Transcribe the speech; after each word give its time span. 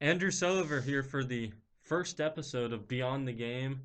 Andrew 0.00 0.30
Sulliver 0.30 0.82
here 0.82 1.02
for 1.02 1.24
the 1.24 1.52
first 1.80 2.20
episode 2.20 2.74
of 2.74 2.86
Beyond 2.86 3.26
the 3.26 3.32
Game, 3.32 3.80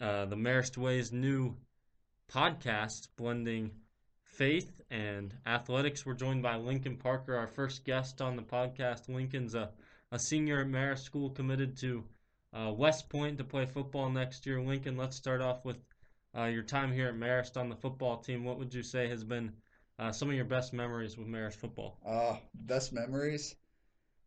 uh, 0.00 0.24
the 0.26 0.36
Marist 0.36 0.78
Way's 0.78 1.10
new 1.10 1.56
podcast 2.32 3.08
blending 3.16 3.72
faith 4.22 4.80
and 4.88 5.34
athletics. 5.46 6.06
We're 6.06 6.14
joined 6.14 6.44
by 6.44 6.54
Lincoln 6.54 6.96
Parker, 6.96 7.34
our 7.34 7.48
first 7.48 7.84
guest 7.84 8.20
on 8.20 8.36
the 8.36 8.42
podcast. 8.42 9.08
Lincoln's 9.08 9.56
a, 9.56 9.70
a 10.12 10.18
senior 10.20 10.60
at 10.60 10.68
Marist 10.68 11.00
School 11.00 11.28
committed 11.28 11.76
to 11.78 12.04
uh, 12.52 12.72
West 12.72 13.08
Point 13.08 13.36
to 13.38 13.44
play 13.44 13.66
football 13.66 14.08
next 14.10 14.46
year. 14.46 14.60
Lincoln, 14.60 14.96
let's 14.96 15.16
start 15.16 15.40
off 15.40 15.64
with 15.64 15.78
uh, 16.38 16.44
your 16.44 16.62
time 16.62 16.92
here 16.92 17.08
at 17.08 17.16
Marist 17.16 17.56
on 17.56 17.68
the 17.68 17.74
football 17.74 18.18
team. 18.18 18.44
What 18.44 18.60
would 18.60 18.72
you 18.72 18.84
say 18.84 19.08
has 19.08 19.24
been 19.24 19.52
uh, 19.98 20.12
some 20.12 20.28
of 20.28 20.36
your 20.36 20.44
best 20.44 20.72
memories 20.72 21.18
with 21.18 21.26
Marist 21.26 21.56
football? 21.56 21.98
Uh, 22.06 22.36
best 22.54 22.92
memories, 22.92 23.56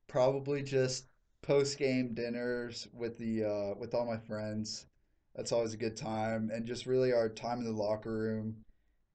probably 0.10 0.62
just 0.62 1.06
post 1.42 1.78
game 1.78 2.14
dinners 2.14 2.88
with 2.94 3.18
the 3.18 3.44
uh, 3.44 3.80
with 3.80 3.94
all 3.94 4.06
my 4.06 4.18
friends. 4.18 4.86
That's 5.36 5.52
always 5.52 5.74
a 5.74 5.78
good 5.78 5.96
time, 5.96 6.52
and 6.54 6.66
just 6.66 6.86
really 6.86 7.14
our 7.14 7.30
time 7.30 7.60
in 7.60 7.66
the 7.66 7.72
locker 7.72 8.12
room, 8.12 8.56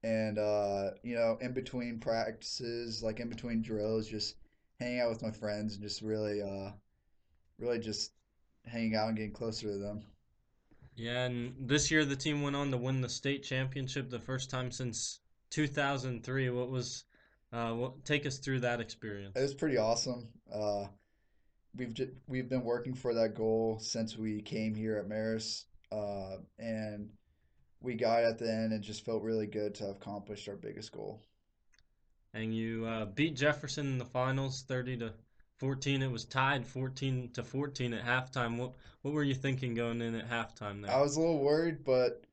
and 0.02 0.38
uh, 0.38 0.90
you 1.02 1.14
know, 1.14 1.36
in 1.40 1.52
between 1.52 1.98
practices, 1.98 3.02
like 3.02 3.20
in 3.20 3.28
between 3.28 3.60
drills, 3.60 4.08
just 4.08 4.36
hanging 4.80 5.00
out 5.00 5.10
with 5.10 5.22
my 5.22 5.30
friends 5.30 5.74
and 5.74 5.82
just 5.82 6.02
really, 6.02 6.42
uh, 6.42 6.70
really 7.58 7.78
just 7.78 8.12
hanging 8.66 8.94
out 8.94 9.08
and 9.08 9.16
getting 9.16 9.32
closer 9.32 9.68
to 9.68 9.78
them. 9.78 10.02
Yeah, 10.94 11.26
and 11.26 11.54
this 11.58 11.90
year 11.90 12.04
the 12.04 12.16
team 12.16 12.42
went 12.42 12.56
on 12.56 12.70
to 12.70 12.78
win 12.78 13.00
the 13.00 13.08
state 13.08 13.42
championship 13.42 14.08
the 14.08 14.18
first 14.18 14.50
time 14.50 14.70
since 14.70 15.20
2003. 15.50 16.50
What 16.50 16.70
was, 16.70 17.04
uh, 17.52 17.72
what, 17.72 18.04
take 18.04 18.24
us 18.24 18.38
through 18.38 18.60
that 18.60 18.80
experience. 18.80 19.36
It 19.36 19.42
was 19.42 19.54
pretty 19.54 19.76
awesome. 19.76 20.28
Uh, 20.52 20.86
we've 21.76 21.94
just, 21.94 22.10
we've 22.26 22.48
been 22.48 22.64
working 22.64 22.94
for 22.94 23.14
that 23.14 23.34
goal 23.34 23.78
since 23.80 24.16
we 24.16 24.40
came 24.42 24.74
here 24.74 24.96
at 24.96 25.08
Marist, 25.08 25.64
uh, 25.92 26.38
and 26.58 27.10
we 27.80 27.94
got 27.94 28.24
at 28.24 28.38
the 28.38 28.50
end 28.50 28.72
and 28.72 28.82
just 28.82 29.04
felt 29.04 29.22
really 29.22 29.46
good 29.46 29.74
to 29.76 29.86
have 29.86 29.96
accomplished 29.96 30.48
our 30.48 30.56
biggest 30.56 30.92
goal. 30.92 31.22
And 32.34 32.54
you 32.54 32.86
uh, 32.86 33.06
beat 33.06 33.36
Jefferson 33.36 33.86
in 33.86 33.98
the 33.98 34.04
finals, 34.04 34.64
30 34.68 34.98
to 34.98 35.12
14. 35.58 36.02
It 36.02 36.10
was 36.10 36.24
tied 36.24 36.66
14 36.66 37.30
to 37.34 37.42
14 37.42 37.94
at 37.94 38.04
halftime. 38.04 38.58
What 38.58 38.72
what 39.02 39.14
were 39.14 39.22
you 39.22 39.34
thinking 39.34 39.74
going 39.74 40.02
in 40.02 40.14
at 40.14 40.28
halftime 40.28 40.82
there? 40.82 40.92
I 40.92 41.00
was 41.00 41.16
a 41.16 41.20
little 41.20 41.38
worried, 41.38 41.84
but 41.84 42.24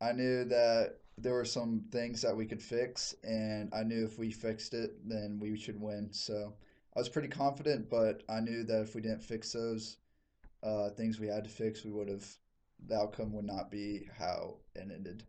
I 0.00 0.12
knew 0.12 0.44
that 0.46 0.96
there 1.18 1.34
were 1.34 1.44
some 1.44 1.84
things 1.92 2.22
that 2.22 2.36
we 2.36 2.46
could 2.46 2.62
fix, 2.62 3.14
and 3.22 3.70
I 3.72 3.84
knew 3.84 4.04
if 4.04 4.18
we 4.18 4.32
fixed 4.32 4.74
it, 4.74 4.96
then 5.08 5.38
we 5.40 5.56
should 5.56 5.80
win. 5.80 6.08
So 6.12 6.54
I 6.96 7.00
was 7.00 7.08
pretty 7.08 7.28
confident, 7.28 7.90
but 7.90 8.22
I 8.28 8.40
knew 8.40 8.62
that 8.64 8.82
if 8.82 8.94
we 8.94 9.00
didn't 9.00 9.22
fix 9.22 9.52
those 9.52 9.96
uh, 10.62 10.90
things 10.90 11.18
we 11.18 11.26
had 11.26 11.44
to 11.44 11.50
fix, 11.50 11.84
we 11.84 11.90
would 11.90 12.08
have 12.08 12.26
the 12.86 12.96
outcome 12.96 13.32
would 13.32 13.46
not 13.46 13.70
be 13.70 14.08
how 14.16 14.56
it 14.74 14.88
ended. 14.92 15.24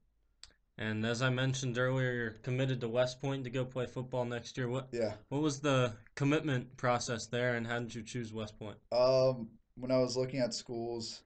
And 0.77 1.05
as 1.05 1.21
I 1.21 1.29
mentioned 1.29 1.77
earlier, 1.77 2.13
you're 2.13 2.29
committed 2.31 2.81
to 2.81 2.89
West 2.89 3.21
Point 3.21 3.45
to 3.45 3.49
go 3.49 3.63
play 3.63 3.85
football 3.85 4.25
next 4.25 4.57
year. 4.57 4.67
What 4.67 4.89
Yeah. 4.91 5.13
what 5.29 5.41
was 5.41 5.59
the 5.61 5.93
commitment 6.15 6.75
process 6.77 7.27
there, 7.27 7.55
and 7.55 7.65
how 7.65 7.79
did 7.79 7.95
you 7.95 8.03
choose 8.03 8.33
West 8.33 8.59
Point? 8.59 8.77
Um, 8.91 9.49
when 9.75 9.91
I 9.91 9.97
was 9.99 10.17
looking 10.17 10.39
at 10.39 10.53
schools, 10.53 11.23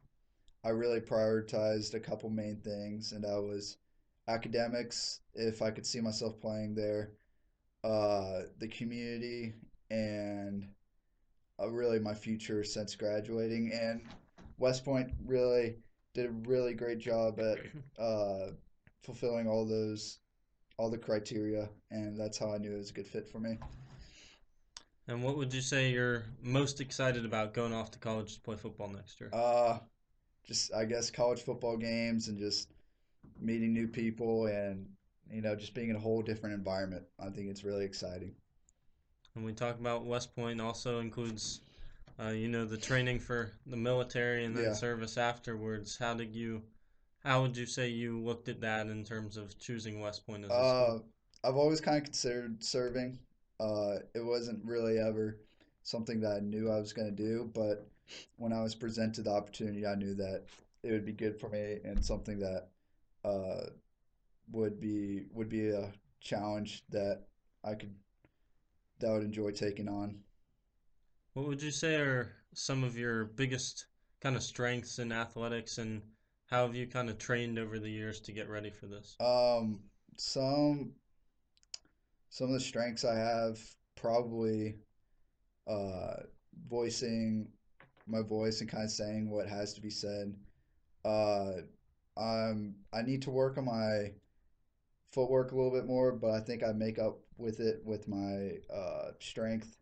I 0.63 0.69
really 0.69 1.01
prioritized 1.01 1.95
a 1.95 1.99
couple 1.99 2.29
main 2.29 2.57
things, 2.57 3.11
and 3.11 3.23
that 3.23 3.41
was 3.41 3.77
academics, 4.27 5.21
if 5.33 5.61
I 5.61 5.71
could 5.71 5.85
see 5.85 5.99
myself 5.99 6.39
playing 6.39 6.75
there, 6.75 7.11
uh, 7.83 8.43
the 8.59 8.67
community, 8.67 9.53
and 9.89 10.67
uh, 11.59 11.69
really 11.69 11.99
my 11.99 12.13
future 12.13 12.63
since 12.63 12.95
graduating. 12.95 13.71
And 13.73 14.01
West 14.57 14.85
Point 14.85 15.11
really 15.25 15.75
did 16.13 16.27
a 16.27 16.31
really 16.49 16.73
great 16.73 16.99
job 16.99 17.39
at 17.39 17.59
uh, 18.01 18.51
fulfilling 19.03 19.47
all 19.47 19.65
those, 19.65 20.19
all 20.77 20.89
the 20.89 20.97
criteria, 20.97 21.69
and 21.91 22.19
that's 22.19 22.37
how 22.37 22.53
I 22.53 22.57
knew 22.57 22.73
it 22.73 22.77
was 22.77 22.89
a 22.89 22.93
good 22.93 23.07
fit 23.07 23.27
for 23.27 23.39
me. 23.39 23.57
And 25.07 25.23
what 25.23 25.37
would 25.37 25.51
you 25.53 25.61
say 25.61 25.89
you're 25.91 26.23
most 26.41 26.81
excited 26.81 27.25
about 27.25 27.53
going 27.55 27.73
off 27.73 27.89
to 27.91 27.99
college 27.99 28.35
to 28.35 28.39
play 28.41 28.55
football 28.55 28.89
next 28.89 29.19
year? 29.19 29.31
Uh, 29.33 29.79
just 30.45 30.73
I 30.73 30.85
guess 30.85 31.09
college 31.09 31.41
football 31.41 31.77
games 31.77 32.27
and 32.27 32.37
just 32.37 32.69
meeting 33.39 33.73
new 33.73 33.87
people 33.87 34.45
and 34.47 34.85
you 35.31 35.41
know 35.41 35.55
just 35.55 35.73
being 35.73 35.89
in 35.89 35.95
a 35.95 35.99
whole 35.99 36.21
different 36.21 36.53
environment. 36.53 37.03
I 37.19 37.29
think 37.29 37.49
it's 37.49 37.63
really 37.63 37.85
exciting. 37.85 38.35
And 39.39 39.45
we 39.45 39.53
talk 39.53 39.79
about 39.79 40.03
West 40.03 40.35
Point 40.35 40.59
also 40.59 40.99
includes, 40.99 41.61
uh, 42.19 42.31
you 42.31 42.49
know, 42.49 42.65
the 42.65 42.75
training 42.75 43.19
for 43.19 43.53
the 43.65 43.77
military 43.77 44.43
and 44.43 44.53
then 44.53 44.65
Yeah. 44.65 44.73
service 44.73 45.17
afterwards. 45.17 45.95
How 45.95 46.13
did 46.13 46.35
you, 46.35 46.61
how 47.23 47.43
would 47.43 47.55
you 47.55 47.65
say 47.65 47.87
you 47.87 48.19
looked 48.19 48.49
at 48.49 48.59
that 48.59 48.87
in 48.87 49.05
terms 49.05 49.37
of 49.37 49.57
choosing 49.57 50.01
West 50.01 50.27
Point 50.27 50.43
as 50.43 50.51
a 50.51 50.53
Uh, 50.53 50.57
school? 50.57 51.05
I've 51.45 51.55
always 51.55 51.79
kind 51.79 51.95
of 51.95 52.03
considered 52.03 52.61
serving. 52.61 53.17
Uh, 53.61 53.99
it 54.13 54.19
wasn't 54.19 54.61
really 54.65 54.99
ever 54.99 55.39
something 55.83 56.19
that 56.19 56.33
I 56.33 56.39
knew 56.41 56.69
I 56.69 56.77
was 56.77 56.91
going 56.91 57.07
to 57.07 57.15
do, 57.15 57.49
but 57.53 57.87
when 58.35 58.51
I 58.51 58.61
was 58.61 58.75
presented 58.75 59.23
the 59.23 59.31
opportunity, 59.31 59.87
I 59.87 59.95
knew 59.95 60.15
that 60.15 60.43
it 60.83 60.91
would 60.91 61.05
be 61.05 61.13
good 61.13 61.39
for 61.39 61.47
me 61.47 61.79
and 61.85 62.03
something 62.03 62.39
that 62.39 62.71
uh, 63.23 63.67
would 64.51 64.81
be 64.81 65.27
would 65.31 65.47
be 65.47 65.69
a 65.69 65.93
challenge 66.19 66.83
that 66.89 67.25
I 67.63 67.75
could 67.75 67.95
that 68.99 69.09
I 69.09 69.13
would 69.13 69.23
enjoy 69.23 69.51
taking 69.51 69.87
on. 69.87 70.19
What 71.33 71.47
would 71.47 71.61
you 71.61 71.71
say 71.71 71.95
are 71.95 72.33
some 72.53 72.83
of 72.83 72.97
your 72.97 73.25
biggest 73.25 73.85
kind 74.21 74.35
of 74.35 74.43
strengths 74.43 74.99
in 74.99 75.11
athletics, 75.11 75.77
and 75.77 76.01
how 76.47 76.65
have 76.65 76.75
you 76.75 76.87
kind 76.87 77.09
of 77.09 77.17
trained 77.17 77.59
over 77.59 77.79
the 77.79 77.89
years 77.89 78.19
to 78.21 78.31
get 78.31 78.49
ready 78.49 78.69
for 78.69 78.87
this? 78.87 79.15
Um, 79.19 79.79
some 80.17 80.91
some 82.29 82.47
of 82.47 82.53
the 82.53 82.59
strengths 82.59 83.05
I 83.05 83.15
have 83.15 83.59
probably 83.95 84.75
uh, 85.67 86.23
voicing 86.67 87.47
my 88.07 88.21
voice 88.21 88.61
and 88.61 88.69
kind 88.69 88.83
of 88.83 88.91
saying 88.91 89.29
what 89.29 89.47
has 89.47 89.73
to 89.73 89.81
be 89.81 89.89
said. 89.89 90.35
Uh, 91.05 91.51
um, 92.17 92.75
I 92.93 93.01
need 93.03 93.21
to 93.23 93.29
work 93.29 93.57
on 93.57 93.65
my 93.65 94.11
footwork 95.11 95.51
a 95.51 95.55
little 95.55 95.71
bit 95.71 95.85
more, 95.85 96.11
but 96.11 96.31
I 96.31 96.39
think 96.39 96.63
I 96.63 96.71
make 96.71 96.99
up 96.99 97.19
with 97.39 97.59
it 97.59 97.81
with 97.85 98.07
my 98.07 98.57
uh, 98.73 99.11
strength, 99.19 99.77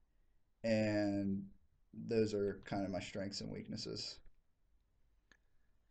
and 0.63 1.43
those 1.93 2.33
are 2.33 2.61
kind 2.65 2.85
of 2.85 2.91
my 2.91 2.99
strengths 2.99 3.41
and 3.41 3.51
weaknesses. 3.51 4.19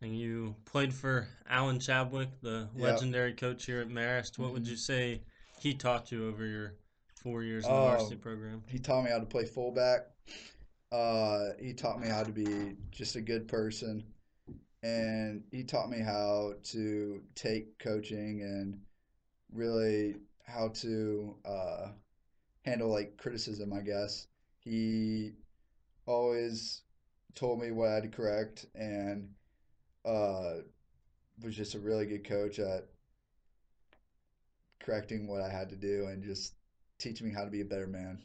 And 0.03 0.17
you 0.17 0.55
played 0.67 0.93
for 0.93 1.27
Alan 1.49 1.81
Chadwick, 1.81 2.29
the 2.43 2.69
Yeah. 2.77 2.83
legendary 2.85 3.33
coach 3.33 3.65
here 3.65 3.81
at 3.81 3.89
Marist. 3.89 4.39
What 4.39 4.53
would 4.53 4.65
Mhm. 4.65 4.71
you 4.71 4.77
say 4.77 5.23
he 5.59 5.75
taught 5.75 6.13
you 6.13 6.29
over 6.29 6.45
your 6.47 6.75
four 7.23 7.43
years 7.43 7.65
in 7.67 7.75
the 7.75 7.81
Oh, 7.81 7.85
varsity 7.85 8.17
program? 8.17 8.63
He 8.69 8.79
taught 8.79 9.03
me 9.05 9.11
how 9.11 9.19
to 9.19 9.27
play 9.27 9.47
fullback. 9.47 10.11
Uh, 10.93 11.55
he 11.59 11.73
taught 11.73 12.01
me 12.01 12.09
how 12.09 12.23
to 12.23 12.31
be 12.31 12.77
just 12.91 13.17
a 13.17 13.21
good 13.21 13.49
person, 13.49 14.05
and 14.83 15.43
he 15.51 15.65
taught 15.65 15.91
me 15.91 15.99
how 15.99 16.55
to 16.65 17.23
take 17.35 17.79
coaching 17.79 18.43
and 18.43 18.81
really 19.51 20.17
how 20.47 20.69
to 20.69 21.37
uh, 21.45 21.89
handle 22.65 22.91
like 22.91 23.17
criticism, 23.17 23.73
I 23.73 23.81
guess. 23.81 24.27
He 24.61 25.33
always 26.07 26.83
told 27.35 27.61
me 27.61 27.71
what 27.71 27.91
I 27.91 27.95
had 27.95 28.03
to 28.05 28.09
correct, 28.09 28.67
and 28.75 29.29
uh, 30.05 30.55
was 31.43 31.55
just 31.55 31.75
a 31.75 31.79
really 31.79 32.07
good 32.07 32.27
coach 32.27 32.59
at 32.59 32.87
correcting 34.81 35.27
what 35.27 35.41
I 35.41 35.49
had 35.49 35.69
to 35.71 35.77
do 35.77 36.07
and 36.07 36.23
just 36.23 36.55
teaching 36.99 37.27
me 37.27 37.33
how 37.35 37.45
to 37.45 37.51
be 37.51 37.61
a 37.61 37.65
better 37.65 37.87
man. 37.87 38.19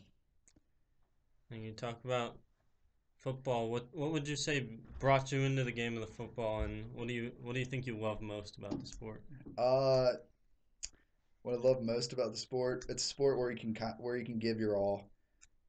And 1.50 1.66
you 1.66 1.74
talk 1.74 2.00
about 2.06 2.38
football. 3.18 3.70
What 3.70 3.88
what 3.94 4.12
would 4.12 4.28
you 4.28 4.36
say 4.36 4.68
brought 5.00 5.32
you 5.32 5.42
into 5.42 5.64
the 5.64 5.72
game 5.72 5.96
of 5.96 6.02
the 6.02 6.14
football, 6.14 6.62
and 6.62 6.86
what 6.94 7.08
do 7.08 7.14
you 7.14 7.32
what 7.42 7.54
do 7.54 7.60
you 7.60 7.66
think 7.66 7.86
you 7.86 7.98
love 7.98 8.22
most 8.22 8.58
about 8.58 8.80
the 8.80 8.88
sport? 8.88 9.22
Uh, 9.58 10.14
what 11.44 11.56
I 11.56 11.58
love 11.58 11.82
most 11.82 12.14
about 12.14 12.32
the 12.32 12.38
sport, 12.38 12.86
it's 12.90 13.04
a 13.04 13.08
sport 13.08 13.38
where 13.38 13.52
you 13.52 13.58
can 13.58 13.76
where 14.00 14.16
you 14.16 14.26
can 14.26 14.40
give 14.40 14.60
your 14.60 14.76
all. 14.76 15.10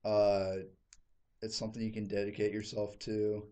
Uh, 0.04 0.64
it's 1.40 1.56
something 1.56 1.82
you 1.82 1.92
can 1.92 2.06
dedicate 2.06 2.52
yourself 2.52 2.98
to, 3.00 3.44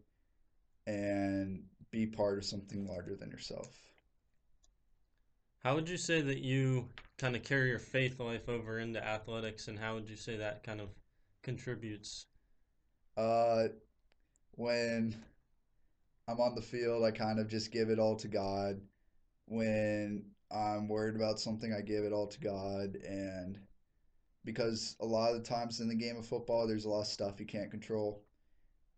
and 0.87 1.65
be 1.91 2.07
part 2.07 2.39
of 2.39 2.45
something 2.45 2.87
larger 2.87 3.17
than 3.17 3.31
yourself. 3.31 3.69
How 5.63 5.75
would 5.75 5.89
you 5.89 5.97
say 5.97 6.21
that 6.23 6.39
you 6.39 6.89
kind 7.19 7.37
of 7.37 7.43
carry 7.43 7.69
your 7.69 7.79
faith 7.79 8.19
life 8.19 8.49
over 8.49 8.79
into 8.79 9.05
athletics, 9.05 9.69
and 9.69 9.79
how 9.79 9.95
would 9.95 10.09
you 10.09 10.17
say 10.17 10.37
that 10.37 10.63
kind 10.63 10.81
of 10.81 10.89
contributes? 11.43 12.27
Uh, 13.17 13.69
when 14.53 15.15
I'm 16.29 16.41
on 16.41 16.55
the 16.55 16.63
field, 16.63 17.05
I 17.05 17.11
kind 17.11 17.39
of 17.39 17.49
just 17.49 17.73
give 17.73 17.91
it 17.91 17.99
all 17.99 18.17
to 18.17 18.29
God. 18.29 18.81
When 19.47 20.25
I'm 20.51 20.89
worried 20.89 21.17
about 21.17 21.41
something, 21.41 21.73
I 21.73 21.81
give 21.83 22.05
it 22.05 22.13
all 22.13 22.27
to 22.29 22.41
God. 22.41 22.97
And 23.07 23.59
because 24.45 24.97
a 25.01 25.07
lot 25.07 25.33
of 25.33 25.43
the 25.43 25.49
times 25.49 25.81
in 25.81 25.89
the 25.89 25.95
game 25.95 26.17
of 26.17 26.27
football, 26.27 26.67
there's 26.67 26.85
a 26.87 26.91
lot 26.91 27.03
of 27.03 27.07
stuff 27.07 27.41
you 27.41 27.47
can't 27.47 27.71
control. 27.71 28.25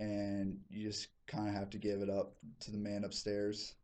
and 0.00 0.58
you 0.70 0.88
just 0.88 1.08
kind 1.26 1.48
of 1.48 1.54
have 1.54 1.70
to 1.70 1.78
give 1.78 2.00
it 2.02 2.10
up 2.10 2.34
to 2.60 2.70
the 2.70 2.78
man 2.78 3.04
upstairs. 3.04 3.74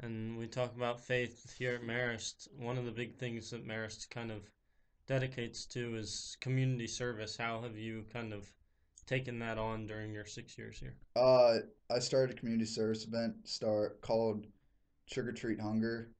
And 0.00 0.36
we 0.38 0.46
talk 0.46 0.74
about 0.76 1.00
faith 1.00 1.54
here 1.58 1.74
at 1.74 1.82
Marist. 1.82 2.48
One 2.58 2.76
of 2.76 2.84
the 2.84 2.90
big 2.90 3.16
things 3.18 3.50
that 3.50 3.66
Marist 3.66 4.10
kind 4.10 4.30
of 4.30 4.42
dedicates 5.06 5.64
to 5.66 5.94
is 5.96 6.36
community 6.40 6.86
service. 6.86 7.36
How 7.36 7.60
have 7.62 7.76
you 7.78 8.04
kind 8.12 8.32
of 8.32 8.50
taken 9.06 9.38
that 9.38 9.58
on 9.58 9.86
during 9.86 10.12
your 10.12 10.26
six 10.26 10.58
years 10.58 10.78
here? 10.78 10.96
Uh, 11.14 11.58
I 11.90 11.98
started 12.00 12.36
a 12.36 12.40
community 12.40 12.66
service 12.66 13.06
event 13.06 13.34
start 13.44 14.00
called 14.02 14.46
Trick 15.10 15.26
or 15.26 15.32
Treat 15.32 15.60
Hunger, 15.60 16.10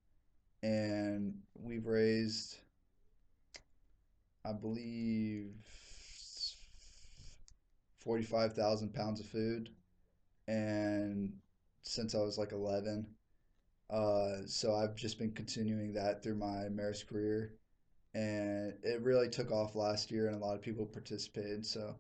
and 0.63 1.35
we've 1.61 1.87
raised, 1.87 2.57
I 4.45 4.53
believe, 4.53 5.53
forty-five 8.01 8.53
thousand 8.55 8.95
pounds 8.95 9.21
of 9.21 9.27
food, 9.27 9.71
and 10.47 11.33
since 11.83 12.15
I 12.15 12.19
was 12.19 12.39
like 12.39 12.53
eleven, 12.53 13.07
uh, 13.91 14.47
so 14.47 14.75
I've 14.75 14.95
just 14.95 15.19
been 15.19 15.33
continuing 15.33 15.93
that 15.95 16.23
through 16.23 16.37
my 16.37 16.69
Marist 16.71 17.09
career, 17.09 17.55
and 18.15 18.73
it 18.83 19.03
really 19.03 19.29
took 19.29 19.51
off 19.51 19.75
last 19.75 20.11
year, 20.11 20.29
and 20.29 20.37
a 20.37 20.45
lot 20.45 20.55
of 20.55 20.63
people 20.63 20.87
participated. 20.87 21.67
So 21.67 21.97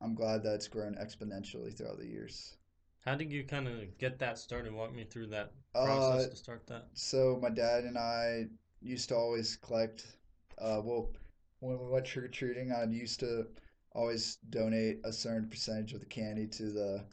I'm 0.00 0.14
glad 0.14 0.44
that 0.44 0.54
it's 0.54 0.68
grown 0.68 0.94
exponentially 0.94 1.76
throughout 1.76 1.98
the 1.98 2.06
years. 2.06 2.56
How 3.04 3.14
did 3.14 3.32
you 3.32 3.44
kind 3.44 3.66
of 3.68 3.96
get 3.98 4.18
that 4.18 4.38
started? 4.38 4.72
Walk 4.72 4.94
me 4.94 5.04
through 5.04 5.28
that 5.28 5.52
Uh, 5.74 5.84
process 5.84 6.30
to 6.30 6.36
start 6.36 6.66
that. 6.66 6.86
so 6.94 7.38
my 7.40 7.50
dad 7.50 7.84
and 7.84 7.96
I 7.96 8.46
used 8.82 9.08
to 9.10 9.16
always 9.16 9.56
collect. 9.56 10.06
Uh, 10.58 10.80
well, 10.84 11.10
when 11.60 11.78
we 11.78 11.88
went 11.88 12.04
trick 12.06 12.24
or 12.24 12.28
treating, 12.28 12.72
I 12.72 12.84
used 12.84 13.20
to 13.20 13.46
always 13.92 14.36
donate 14.50 15.00
a 15.04 15.12
certain 15.12 15.48
percentage 15.48 15.92
of 15.94 16.00
the 16.00 16.06
candy 16.06 16.46
to 16.46 16.70
the. 16.70 17.04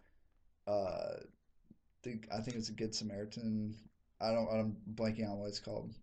Uh, 0.67 1.17
think 2.03 2.27
I 2.31 2.41
think 2.41 2.57
it's 2.57 2.69
a 2.69 2.73
Good 2.73 2.93
Samaritan. 2.93 3.75
I 4.19 4.31
don't. 4.33 4.49
I'm 4.51 4.77
blanking 4.95 5.29
on 5.29 5.39
what 5.39 5.47
it's 5.47 5.59
called. 5.59 5.93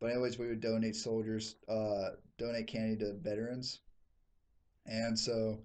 But 0.00 0.10
anyways, 0.10 0.38
we 0.38 0.48
would 0.48 0.60
donate 0.60 0.94
soldiers. 0.96 1.56
Uh, 1.68 2.10
donate 2.38 2.66
candy 2.66 2.96
to 2.98 3.14
veterans, 3.14 3.80
and 4.86 5.18
so 5.18 5.58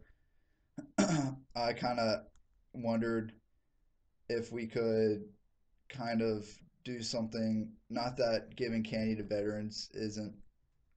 I 0.98 1.74
kind 1.74 2.00
of 2.00 2.26
wondered 2.74 3.34
if 4.30 4.52
we 4.52 4.68
could 4.68 5.24
kind 5.90 6.22
of 6.22 6.48
do 6.84 7.02
something. 7.02 7.72
Not 7.90 8.18
that 8.18 8.56
giving 8.56 8.84
candy 8.84 9.16
to 9.16 9.24
veterans 9.24 9.90
isn't 9.94 10.34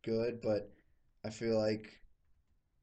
good, 0.02 0.40
but 0.43 0.70
I 1.25 1.31
feel 1.31 1.58
like 1.58 2.00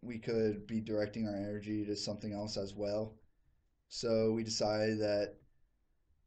we 0.01 0.17
could 0.17 0.65
be 0.65 0.79
directing 0.79 1.27
our 1.27 1.35
energy 1.35 1.85
to 1.85 1.95
something 1.95 2.33
else 2.33 2.57
as 2.57 2.73
well. 2.73 3.15
So 3.89 4.31
we 4.31 4.43
decided 4.43 4.99
that 4.99 5.35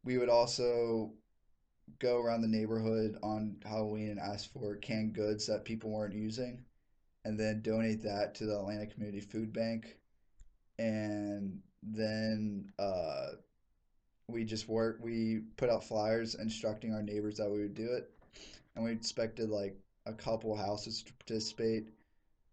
we 0.05 0.19
would 0.19 0.29
also 0.29 1.13
go 1.99 2.19
around 2.19 2.43
the 2.43 2.49
neighborhood 2.49 3.17
on 3.23 3.57
Halloween 3.65 4.11
and 4.11 4.21
ask 4.21 4.53
for 4.53 4.77
canned 4.77 5.15
goods 5.15 5.47
that 5.47 5.65
people 5.65 5.91
weren't 5.91 6.15
using, 6.15 6.65
and 7.25 7.39
then 7.39 7.63
donate 7.63 8.03
that 8.03 8.35
to 8.37 8.47
the 8.47 8.59
Atlanta 8.59 8.87
Community 8.87 9.21
Food 9.21 9.53
Bank. 9.53 9.97
And 10.79 11.61
then 11.83 12.73
uh, 12.79 13.29
we 14.29 14.45
just 14.45 14.69
work. 14.69 14.99
We 15.03 15.43
put 15.57 15.71
out 15.71 15.85
flyers 15.85 16.35
instructing 16.35 16.95
our 16.95 17.03
neighbors 17.03 17.37
that 17.37 17.51
we 17.51 17.61
would 17.61 17.75
do 17.75 17.93
it, 17.93 18.11
and 18.75 18.85
we 18.85 18.93
expected 18.93 19.51
like 19.51 19.77
a 20.07 20.13
couple 20.13 20.57
houses 20.57 21.03
to 21.03 21.13
participate, 21.15 21.91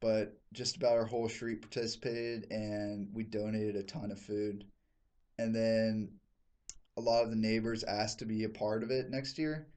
but 0.02 0.40
just 0.54 0.78
about 0.78 0.98
our 0.98 1.06
whole 1.06 1.30
street 1.30 1.62
participated, 1.62 2.48
and 2.52 3.08
we 3.14 3.24
donated 3.24 3.76
a 3.76 3.84
ton 3.84 4.12
of 4.12 4.20
food. 4.20 4.66
And 5.38 5.56
then 5.56 6.10
a 6.98 7.02
lot 7.02 7.24
of 7.24 7.30
the 7.30 7.36
neighbors 7.36 7.84
asked 7.84 8.20
to 8.20 8.26
be 8.26 8.44
a 8.44 8.50
part 8.50 8.84
of 8.84 8.92
it 8.92 9.10
next 9.10 9.38
year, 9.38 9.68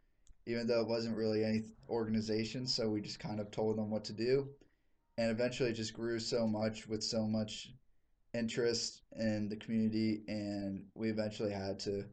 even 0.47 0.67
though 0.67 0.81
it 0.81 0.89
wasn't 0.89 1.17
really 1.17 1.45
any 1.45 1.63
organization. 1.89 2.67
So 2.67 2.89
we 2.89 3.01
just 3.01 3.21
kind 3.21 3.39
of 3.39 3.51
told 3.51 3.79
them 3.79 3.91
what 3.91 4.05
to 4.07 4.13
do, 4.13 4.49
and 5.19 5.31
eventually 5.31 5.71
it 5.71 5.75
just 5.75 5.95
grew 5.95 6.19
so 6.19 6.47
much 6.47 6.89
with 6.89 7.03
so 7.03 7.27
much 7.27 7.73
interest 8.35 9.03
in 9.19 9.49
the 9.49 9.57
community, 9.57 10.23
and 10.29 10.85
we 10.95 11.11
eventually 11.11 11.53
had 11.53 11.79
to 11.81 12.05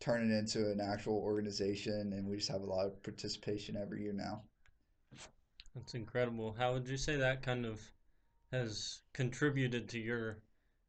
turn 0.00 0.30
it 0.30 0.34
into 0.34 0.70
an 0.70 0.80
actual 0.80 1.14
organization, 1.14 2.12
and 2.12 2.26
we 2.26 2.36
just 2.36 2.50
have 2.50 2.60
a 2.60 2.66
lot 2.66 2.86
of 2.86 3.02
participation 3.02 3.76
every 3.76 4.02
year 4.02 4.12
now. 4.12 4.42
That's 5.74 5.94
incredible. 5.94 6.54
How 6.58 6.72
would 6.72 6.88
you 6.88 6.96
say 6.96 7.16
that 7.16 7.42
kind 7.42 7.64
of 7.66 7.80
has 8.52 9.00
contributed 9.12 9.88
to 9.90 9.98
your 9.98 10.38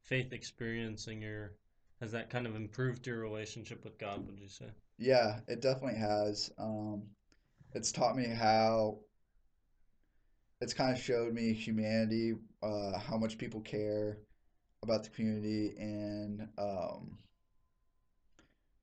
faith 0.03 0.31
experience 0.31 1.07
and 1.07 1.21
your 1.21 1.53
has 1.99 2.11
that 2.11 2.29
kind 2.29 2.45
of 2.45 2.55
improved 2.55 3.07
your 3.07 3.19
relationship 3.19 3.83
with 3.83 3.97
God, 3.97 4.25
would 4.27 4.39
you 4.39 4.47
say? 4.47 4.67
Yeah, 4.99 5.39
it 5.47 5.61
definitely 5.61 5.99
has. 5.99 6.51
Um, 6.59 7.03
it's 7.73 7.91
taught 7.91 8.15
me 8.15 8.27
how 8.27 8.99
it's 10.61 10.73
kind 10.73 10.95
of 10.95 11.01
showed 11.01 11.33
me 11.33 11.53
humanity, 11.53 12.35
uh, 12.61 12.99
how 12.99 13.17
much 13.17 13.37
people 13.37 13.61
care 13.61 14.19
about 14.83 15.03
the 15.03 15.09
community, 15.09 15.73
and 15.77 16.47
um, 16.57 17.17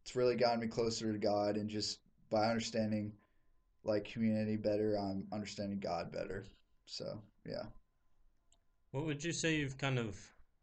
it's 0.03 0.17
really 0.17 0.37
gotten 0.37 0.61
me 0.61 0.67
closer 0.67 1.13
to 1.13 1.19
God. 1.19 1.57
And 1.57 1.69
just 1.69 2.01
by 2.31 2.47
understanding 2.47 3.13
like 3.85 4.05
community 4.05 4.57
better, 4.57 4.97
I'm 4.97 5.27
understanding 5.33 5.79
God 5.81 6.13
better. 6.13 6.47
So 6.87 7.21
yeah. 7.47 7.65
What 8.91 9.07
would 9.07 9.25
you 9.25 9.33
say 9.33 9.57
you've 9.57 9.79
kind 9.79 9.99
of 9.99 10.17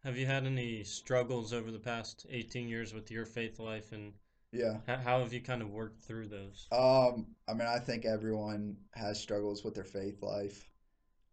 have 0.04 0.18
you 0.18 0.26
had 0.26 0.46
any 0.46 0.84
struggles 0.84 1.54
over 1.54 1.70
the 1.72 1.80
past 1.80 2.26
18 2.30 2.68
years 2.68 2.94
with 2.94 3.12
your 3.12 3.26
faith 3.26 3.60
life 3.60 3.92
and 3.92 4.14
Yeah. 4.52 4.78
how, 4.88 5.20
have 5.20 5.34
you 5.34 5.42
kind 5.42 5.62
of 5.62 5.70
worked 5.70 6.02
through 6.02 6.28
those? 6.28 6.68
Um, 6.72 7.28
I 7.48 7.54
mean, 7.54 7.68
I 7.68 7.78
think 7.78 8.06
everyone 8.06 8.78
has 8.96 9.20
struggles 9.20 9.64
with 9.64 9.76
their 9.76 9.84
faith 9.84 10.24
life, 10.24 10.68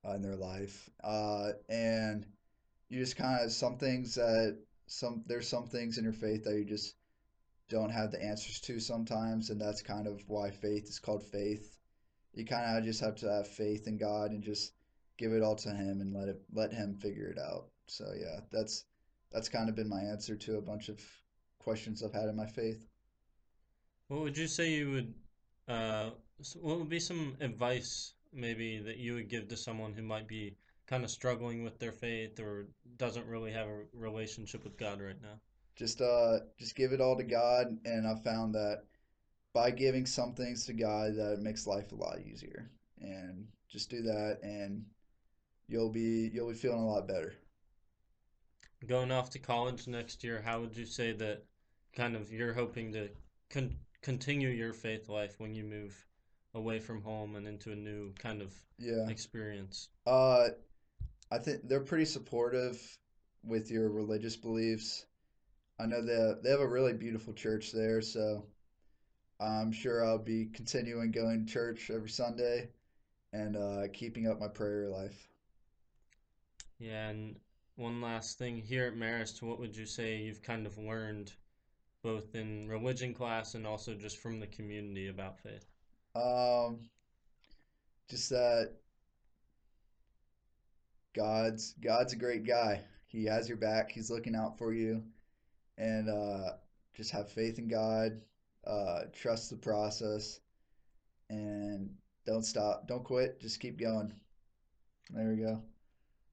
uh, 0.06 0.12
in 0.12 0.22
their 0.22 0.36
life. 0.36 0.90
Uh, 1.02 1.52
and 1.70 2.26
you 2.88 2.98
just 3.00 3.16
kind 3.16 3.44
of 3.44 3.52
some 3.52 3.76
things 3.76 4.14
that 4.14 4.58
some 4.86 5.22
there's 5.26 5.48
some 5.48 5.66
things 5.66 5.98
in 5.98 6.04
your 6.04 6.12
faith 6.12 6.44
that 6.44 6.54
you 6.54 6.64
just 6.64 6.94
don't 7.68 7.90
have 7.90 8.10
the 8.10 8.22
answers 8.22 8.60
to 8.60 8.80
sometimes, 8.80 9.50
and 9.50 9.60
that's 9.60 9.82
kind 9.82 10.06
of 10.06 10.22
why 10.26 10.50
faith 10.50 10.84
is 10.84 10.98
called 10.98 11.22
faith. 11.26 11.76
You 12.32 12.46
kind 12.46 12.78
of 12.78 12.84
just 12.84 13.00
have 13.00 13.16
to 13.16 13.30
have 13.30 13.46
faith 13.46 13.86
in 13.86 13.98
God 13.98 14.30
and 14.30 14.42
just 14.42 14.72
give 15.18 15.32
it 15.32 15.42
all 15.42 15.56
to 15.56 15.70
Him 15.70 16.00
and 16.00 16.14
let 16.14 16.28
it 16.28 16.40
let 16.52 16.72
Him 16.72 16.94
figure 16.94 17.28
it 17.28 17.38
out. 17.38 17.66
So 17.86 18.04
yeah, 18.18 18.40
that's 18.50 18.84
that's 19.32 19.48
kind 19.48 19.68
of 19.68 19.76
been 19.76 19.88
my 19.88 20.00
answer 20.00 20.36
to 20.36 20.56
a 20.56 20.62
bunch 20.62 20.88
of 20.88 21.00
questions 21.58 22.02
I've 22.02 22.14
had 22.14 22.28
in 22.28 22.36
my 22.36 22.46
faith. 22.46 22.86
What 24.08 24.20
would 24.20 24.38
you 24.38 24.46
say 24.46 24.70
you 24.70 24.90
would 24.90 25.14
uh 25.68 26.10
what 26.60 26.78
would 26.78 26.88
be 26.88 27.00
some 27.00 27.36
advice 27.40 28.14
maybe 28.32 28.78
that 28.78 28.96
you 28.96 29.14
would 29.14 29.28
give 29.28 29.48
to 29.48 29.56
someone 29.56 29.92
who 29.92 30.02
might 30.02 30.26
be 30.28 30.56
kind 30.88 31.04
of 31.04 31.10
struggling 31.10 31.62
with 31.62 31.78
their 31.78 31.92
faith 31.92 32.40
or 32.40 32.66
doesn't 32.96 33.26
really 33.26 33.52
have 33.52 33.68
a 33.68 33.84
relationship 33.92 34.64
with 34.64 34.78
God 34.78 35.00
right 35.00 35.20
now? 35.22 35.38
Just 35.76 36.00
uh 36.00 36.38
just 36.58 36.74
give 36.74 36.92
it 36.92 37.00
all 37.00 37.16
to 37.16 37.22
God 37.22 37.78
and 37.84 38.06
I 38.06 38.16
found 38.16 38.54
that 38.54 38.82
by 39.52 39.70
giving 39.70 40.06
some 40.06 40.34
things 40.34 40.66
to 40.66 40.72
God 40.72 41.14
that 41.16 41.34
it 41.34 41.40
makes 41.40 41.66
life 41.66 41.92
a 41.92 41.96
lot 41.96 42.18
easier. 42.20 42.70
And 43.00 43.46
just 43.68 43.90
do 43.90 44.02
that 44.02 44.38
and 44.42 44.84
you'll 45.68 45.90
be 45.92 46.30
you'll 46.32 46.48
be 46.48 46.54
feeling 46.54 46.80
a 46.80 46.86
lot 46.86 47.06
better. 47.06 47.34
Going 48.86 49.10
off 49.12 49.30
to 49.30 49.38
college 49.38 49.86
next 49.86 50.24
year, 50.24 50.40
how 50.44 50.60
would 50.60 50.76
you 50.76 50.86
say 50.86 51.12
that 51.12 51.44
kind 51.94 52.16
of 52.16 52.32
you're 52.32 52.54
hoping 52.54 52.92
to 52.92 53.08
con 53.50 53.76
continue 54.02 54.48
your 54.48 54.72
faith 54.72 55.08
life 55.08 55.34
when 55.38 55.54
you 55.54 55.64
move 55.64 56.06
away 56.54 56.78
from 56.78 57.02
home 57.02 57.36
and 57.36 57.46
into 57.46 57.72
a 57.72 57.76
new 57.76 58.12
kind 58.18 58.40
of 58.40 58.54
Yeah. 58.78 59.08
experience? 59.08 59.88
Uh 60.06 60.48
I 61.30 61.38
think 61.38 61.68
they're 61.68 61.80
pretty 61.80 62.04
supportive 62.04 62.98
with 63.42 63.70
your 63.70 63.88
religious 63.90 64.36
beliefs. 64.36 65.06
I 65.78 65.86
know 65.86 66.02
they 66.02 66.34
they 66.42 66.50
have 66.50 66.60
a 66.60 66.66
really 66.68 66.92
beautiful 66.92 67.32
church 67.32 67.72
there, 67.72 68.00
so 68.02 68.44
I'm 69.40 69.72
sure 69.72 70.04
I'll 70.04 70.18
be 70.18 70.46
continuing 70.46 71.10
going 71.10 71.46
to 71.46 71.52
church 71.52 71.90
every 71.90 72.10
Sunday 72.10 72.70
and 73.32 73.56
uh 73.56 73.88
keeping 73.92 74.26
up 74.28 74.40
my 74.40 74.48
prayer 74.48 74.88
life. 74.88 75.28
Yeah, 76.78 77.08
and 77.10 77.36
one 77.76 78.00
last 78.00 78.38
thing 78.38 78.60
here 78.62 78.86
at 78.86 78.94
Marist, 78.94 79.42
what 79.42 79.58
would 79.60 79.76
you 79.76 79.86
say 79.86 80.18
you've 80.18 80.42
kind 80.42 80.66
of 80.66 80.78
learned 80.78 81.32
both 82.02 82.34
in 82.34 82.68
religion 82.68 83.14
class 83.14 83.54
and 83.54 83.66
also 83.66 83.94
just 83.94 84.18
from 84.18 84.40
the 84.40 84.46
community 84.46 85.08
about 85.08 85.38
faith? 85.38 85.66
Um 86.14 86.88
just 88.08 88.30
that 88.30 88.72
God's 91.14 91.74
God's 91.82 92.12
a 92.12 92.16
great 92.16 92.46
guy. 92.46 92.82
He 93.06 93.24
has 93.24 93.48
your 93.48 93.56
back. 93.56 93.90
He's 93.90 94.10
looking 94.10 94.36
out 94.36 94.58
for 94.58 94.72
you. 94.72 95.02
And 95.78 96.08
uh, 96.08 96.52
just 96.94 97.10
have 97.12 97.28
faith 97.28 97.58
in 97.58 97.68
God. 97.68 98.20
Uh, 98.66 99.04
trust 99.14 99.50
the 99.50 99.56
process, 99.56 100.40
and 101.30 101.88
don't 102.26 102.44
stop. 102.44 102.86
Don't 102.86 103.04
quit. 103.04 103.40
Just 103.40 103.60
keep 103.60 103.78
going. 103.78 104.12
There 105.10 105.28
we 105.28 105.36
go. 105.36 105.62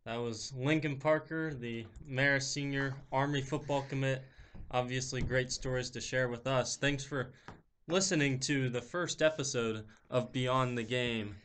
That 0.06 0.18
was 0.18 0.52
Lincoln 0.58 0.98
Parker, 0.98 1.54
the 1.54 1.86
Marist 2.10 2.52
Senior 2.54 2.96
Army 3.12 3.42
football 3.42 3.86
commit. 3.90 4.24
Obviously, 4.72 5.22
great 5.22 5.52
stories 5.52 5.90
to 5.92 6.02
share 6.02 6.28
with 6.28 6.46
us. 6.48 6.76
Thanks 6.76 7.04
for 7.04 7.32
listening 7.88 8.40
to 8.42 8.70
the 8.70 8.82
first 8.82 9.22
episode 9.22 9.86
of 10.10 10.32
Beyond 10.32 10.78
the 10.78 10.84
Game. 10.84 11.36